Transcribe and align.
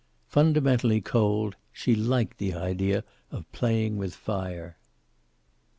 Fundamentally 0.25 0.99
cold, 0.99 1.55
she 1.71 1.93
liked 1.93 2.39
the 2.39 2.55
idea 2.55 3.03
of 3.29 3.51
playing 3.51 3.97
with 3.97 4.15
fire. 4.15 4.75